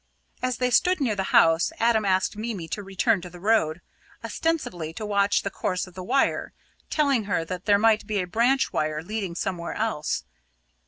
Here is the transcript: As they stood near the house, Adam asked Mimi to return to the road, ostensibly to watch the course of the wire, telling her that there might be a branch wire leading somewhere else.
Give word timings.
As 0.41 0.57
they 0.57 0.71
stood 0.71 0.99
near 0.99 1.15
the 1.15 1.25
house, 1.29 1.71
Adam 1.79 2.05
asked 2.05 2.35
Mimi 2.35 2.67
to 2.69 2.81
return 2.81 3.21
to 3.21 3.29
the 3.29 3.39
road, 3.39 3.81
ostensibly 4.25 4.93
to 4.93 5.05
watch 5.05 5.43
the 5.43 5.51
course 5.51 5.85
of 5.85 5.93
the 5.93 6.01
wire, 6.01 6.53
telling 6.89 7.25
her 7.25 7.45
that 7.45 7.65
there 7.65 7.77
might 7.77 8.07
be 8.07 8.19
a 8.19 8.25
branch 8.25 8.73
wire 8.73 9.03
leading 9.03 9.35
somewhere 9.35 9.75
else. 9.75 10.23